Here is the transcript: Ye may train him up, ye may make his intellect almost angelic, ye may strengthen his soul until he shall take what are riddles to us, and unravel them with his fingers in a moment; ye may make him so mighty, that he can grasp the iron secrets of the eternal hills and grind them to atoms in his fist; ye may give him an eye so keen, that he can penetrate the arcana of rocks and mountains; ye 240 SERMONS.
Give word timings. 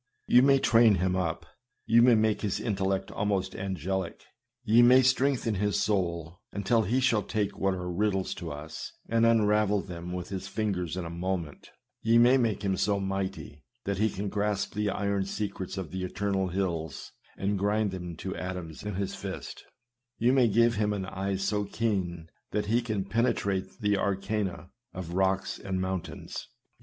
Ye 0.25 0.41
may 0.41 0.57
train 0.57 0.95
him 0.95 1.15
up, 1.15 1.45
ye 1.85 1.99
may 1.99 2.15
make 2.15 2.41
his 2.41 2.59
intellect 2.59 3.11
almost 3.11 3.53
angelic, 3.53 4.23
ye 4.63 4.81
may 4.81 5.03
strengthen 5.03 5.53
his 5.53 5.79
soul 5.79 6.41
until 6.51 6.81
he 6.81 6.99
shall 6.99 7.21
take 7.21 7.55
what 7.55 7.75
are 7.75 7.87
riddles 7.87 8.33
to 8.33 8.51
us, 8.51 8.93
and 9.07 9.27
unravel 9.27 9.79
them 9.79 10.11
with 10.11 10.29
his 10.29 10.47
fingers 10.47 10.97
in 10.97 11.05
a 11.05 11.11
moment; 11.11 11.69
ye 12.01 12.17
may 12.17 12.35
make 12.37 12.63
him 12.63 12.77
so 12.77 12.99
mighty, 12.99 13.63
that 13.85 13.99
he 13.99 14.09
can 14.09 14.27
grasp 14.27 14.73
the 14.73 14.89
iron 14.89 15.23
secrets 15.23 15.77
of 15.77 15.91
the 15.91 16.03
eternal 16.03 16.47
hills 16.47 17.11
and 17.37 17.59
grind 17.59 17.91
them 17.91 18.15
to 18.15 18.35
atoms 18.35 18.81
in 18.81 18.95
his 18.95 19.13
fist; 19.13 19.65
ye 20.17 20.31
may 20.31 20.47
give 20.47 20.77
him 20.77 20.93
an 20.93 21.05
eye 21.05 21.35
so 21.35 21.63
keen, 21.63 22.27
that 22.49 22.65
he 22.65 22.81
can 22.81 23.05
penetrate 23.05 23.79
the 23.81 23.95
arcana 23.97 24.71
of 24.95 25.13
rocks 25.13 25.59
and 25.59 25.79
mountains; 25.79 25.91
ye 26.01 26.07
240 26.07 26.11
SERMONS. 26.11 26.47